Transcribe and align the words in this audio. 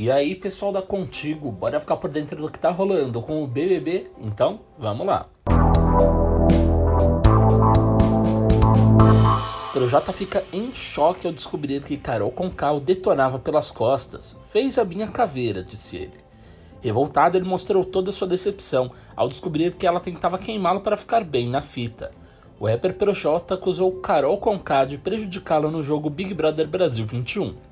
E 0.00 0.12
aí, 0.12 0.36
pessoal 0.36 0.70
da 0.70 0.80
Contigo, 0.80 1.50
bora 1.50 1.80
ficar 1.80 1.96
por 1.96 2.08
dentro 2.08 2.40
do 2.40 2.48
que 2.48 2.56
tá 2.56 2.70
rolando 2.70 3.20
com 3.20 3.42
o 3.42 3.48
BBB? 3.48 4.08
Então, 4.20 4.60
vamos 4.78 5.04
lá. 5.04 5.26
Projota 9.72 10.12
fica 10.12 10.44
em 10.52 10.72
choque 10.72 11.26
ao 11.26 11.32
descobrir 11.32 11.82
que 11.82 11.96
Carol 11.96 12.30
Conká 12.30 12.70
o 12.70 12.78
detonava 12.78 13.40
pelas 13.40 13.72
costas. 13.72 14.36
Fez 14.52 14.78
a 14.78 14.84
minha 14.84 15.08
caveira, 15.08 15.64
disse 15.64 15.96
ele. 15.96 16.20
Revoltado, 16.80 17.36
ele 17.36 17.48
mostrou 17.48 17.84
toda 17.84 18.12
sua 18.12 18.28
decepção 18.28 18.92
ao 19.16 19.26
descobrir 19.26 19.74
que 19.74 19.84
ela 19.84 19.98
tentava 19.98 20.38
queimá-lo 20.38 20.80
para 20.80 20.96
ficar 20.96 21.24
bem 21.24 21.48
na 21.48 21.60
fita. 21.60 22.12
O 22.60 22.68
rapper 22.68 22.94
Projota 22.94 23.54
acusou 23.54 23.90
Carol 23.94 24.38
Conká 24.38 24.84
de 24.84 24.96
prejudicá-lo 24.96 25.72
no 25.72 25.82
jogo 25.82 26.08
Big 26.08 26.32
Brother 26.34 26.68
Brasil 26.68 27.04
21. 27.04 27.66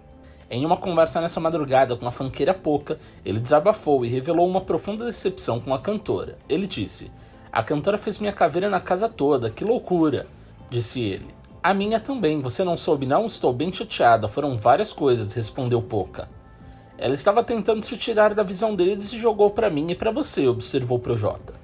Em 0.49 0.65
uma 0.65 0.77
conversa 0.77 1.21
nessa 1.21 1.41
madrugada 1.41 1.97
com 1.97 2.07
a 2.07 2.13
fanqueira 2.13 2.55
Poca, 2.55 2.99
ele 3.25 3.41
desabafou 3.41 4.05
e 4.05 4.09
revelou 4.09 4.49
uma 4.49 4.61
profunda 4.61 5.05
decepção 5.05 5.59
com 5.59 5.75
a 5.75 5.79
cantora. 5.79 6.39
Ele 6.49 6.69
disse: 6.69 7.11
A 7.51 7.65
cantora 7.65 7.99
fez 7.99 8.19
minha 8.19 8.33
caveira 8.33 8.71
na 8.71 8.81
casa 8.81 9.09
toda, 9.09 9.51
que 9.51 9.65
loucura! 9.65 10.27
Disse 10.71 11.01
ele. 11.01 11.27
A 11.63 11.75
minha 11.75 11.99
também, 11.99 12.41
você 12.41 12.63
não 12.63 12.77
soube 12.77 13.07
não? 13.07 13.27
Estou 13.27 13.53
bem 13.53 13.73
chateada, 13.73 14.29
foram 14.29 14.57
várias 14.57 14.93
coisas, 14.93 15.33
respondeu 15.33 15.83
Poca. 15.83 16.29
Ela 16.97 17.15
estava 17.15 17.43
tentando 17.43 17.85
se 17.85 17.97
tirar 17.97 18.33
da 18.33 18.45
visão 18.45 18.75
deles 18.75 19.13
e 19.13 19.19
jogou 19.19 19.51
para 19.51 19.69
mim 19.69 19.91
e 19.91 19.95
para 19.97 20.13
você, 20.13 20.47
observou 20.47 20.99
Projota. 20.99 21.55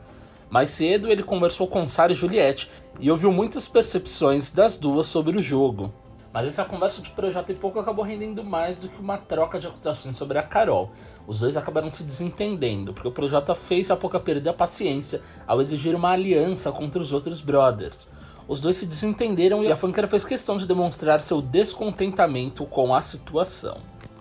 Mais 0.51 0.71
cedo, 0.71 1.09
ele 1.09 1.23
conversou 1.23 1.69
com 1.69 1.87
Sara 1.87 2.13
e 2.13 2.17
Juliette 2.17 2.69
e 3.01 3.11
ouviu 3.11 3.31
muitas 3.31 3.69
percepções 3.69 4.51
das 4.51 4.77
duas 4.77 5.07
sobre 5.07 5.39
o 5.39 5.43
jogo. 5.43 5.93
Mas 6.33 6.47
essa 6.47 6.65
conversa 6.65 7.03
de 7.03 7.11
projeto 7.11 7.51
e 7.51 7.55
pouco 7.55 7.79
acabou 7.79 8.05
rendendo 8.05 8.43
mais 8.43 8.77
do 8.77 8.89
que 8.89 8.99
uma 8.99 9.19
troca 9.19 9.59
de 9.59 9.67
acusações 9.67 10.17
sobre 10.17 10.39
a 10.39 10.43
Carol. 10.43 10.91
Os 11.27 11.41
dois 11.41 11.57
acabaram 11.57 11.91
se 11.91 12.03
desentendendo, 12.03 12.95
porque 12.95 13.09
o 13.09 13.13
projeto 13.13 13.55
fez 13.55 13.91
a 13.91 13.97
Pouca 13.97 14.19
perder 14.19 14.51
a 14.51 14.55
paciência 14.55 15.21
ao 15.47 15.61
exigir 15.61 15.95
uma 15.95 16.11
aliança 16.11 16.73
contra 16.73 17.03
os 17.03 17.13
outros 17.13 17.43
brothers. 17.43 18.09
Os 18.49 18.61
dois 18.61 18.77
se 18.77 18.87
desentenderam 18.87 19.63
e 19.63 19.71
a 19.71 19.77
funkera 19.77 20.09
fez 20.09 20.25
questão 20.25 20.57
de 20.57 20.67
demonstrar 20.67 21.21
seu 21.21 21.41
descontentamento 21.43 22.65
com 22.67 22.95
a 22.95 23.03
situação. 23.03 23.77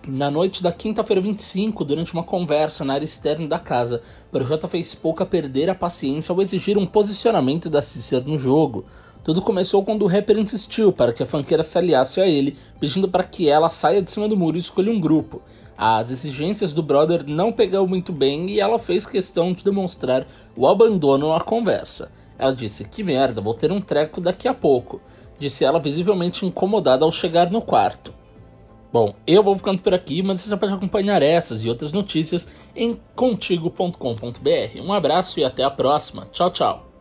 Na 0.06 0.32
noite 0.32 0.64
da 0.64 0.72
quinta-feira 0.72 1.20
25, 1.20 1.84
durante 1.84 2.12
uma 2.12 2.24
conversa 2.24 2.84
na 2.84 2.94
área 2.94 3.04
externa 3.04 3.46
da 3.46 3.58
casa, 3.58 4.02
Projota 4.32 4.66
fez 4.66 4.96
Pouca 4.96 5.24
perder 5.24 5.70
a 5.70 5.76
paciência 5.76 6.32
ao 6.32 6.42
exigir 6.42 6.76
um 6.76 6.84
posicionamento 6.84 7.70
da 7.70 7.80
Cícera 7.80 8.24
no 8.24 8.36
jogo. 8.36 8.84
Tudo 9.24 9.40
começou 9.40 9.84
quando 9.84 10.02
o 10.02 10.08
rapper 10.08 10.36
insistiu 10.36 10.92
para 10.92 11.12
que 11.12 11.22
a 11.22 11.26
fanqueira 11.26 11.62
se 11.62 11.78
aliasse 11.78 12.20
a 12.20 12.26
ele, 12.26 12.56
pedindo 12.80 13.08
para 13.08 13.22
que 13.22 13.48
ela 13.48 13.70
saia 13.70 14.02
de 14.02 14.10
cima 14.10 14.28
do 14.28 14.36
muro 14.36 14.56
e 14.56 14.60
escolha 14.60 14.90
um 14.90 15.00
grupo. 15.00 15.40
As 15.76 16.10
exigências 16.10 16.72
do 16.72 16.82
brother 16.82 17.24
não 17.26 17.52
pegaram 17.52 17.86
muito 17.86 18.12
bem 18.12 18.50
e 18.50 18.60
ela 18.60 18.78
fez 18.78 19.06
questão 19.06 19.52
de 19.52 19.64
demonstrar 19.64 20.26
o 20.56 20.66
abandono 20.66 21.32
à 21.32 21.40
conversa. 21.40 22.10
Ela 22.38 22.54
disse: 22.54 22.84
Que 22.84 23.04
merda, 23.04 23.40
vou 23.40 23.54
ter 23.54 23.70
um 23.70 23.80
treco 23.80 24.20
daqui 24.20 24.48
a 24.48 24.54
pouco. 24.54 25.00
Disse 25.38 25.64
ela, 25.64 25.80
visivelmente 25.80 26.44
incomodada 26.44 27.04
ao 27.04 27.12
chegar 27.12 27.50
no 27.50 27.62
quarto. 27.62 28.12
Bom, 28.92 29.14
eu 29.26 29.42
vou 29.42 29.56
ficando 29.56 29.80
por 29.80 29.94
aqui, 29.94 30.22
mas 30.22 30.42
você 30.42 30.56
pode 30.56 30.74
acompanhar 30.74 31.22
essas 31.22 31.64
e 31.64 31.68
outras 31.68 31.92
notícias 31.92 32.48
em 32.76 33.00
contigo.com.br. 33.14 34.80
Um 34.80 34.92
abraço 34.92 35.40
e 35.40 35.44
até 35.44 35.64
a 35.64 35.70
próxima. 35.70 36.28
Tchau, 36.30 36.50
tchau. 36.50 36.91